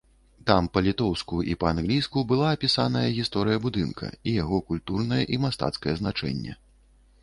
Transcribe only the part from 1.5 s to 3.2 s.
і па-англійску была апісаная